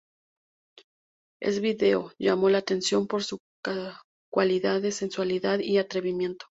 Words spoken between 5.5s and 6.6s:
y atrevimiento.